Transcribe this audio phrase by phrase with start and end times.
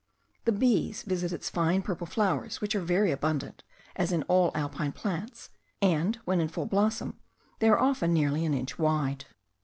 [0.45, 3.61] The bees visit its fine purple flowers, which are very abundant,
[3.95, 7.19] as in all the alpine plants, and, when in full blossom,
[7.59, 9.25] they are often nearly an inch wide.